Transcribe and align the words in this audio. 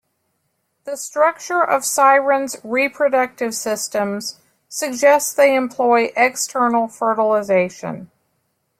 The 0.85 0.97
structure 0.97 1.61
of 1.63 1.85
sirens' 1.85 2.57
reproductive 2.63 3.53
systems 3.53 4.39
suggests 4.67 5.31
they 5.31 5.53
employ 5.55 6.11
external 6.15 6.87
fertilization. 6.87 8.09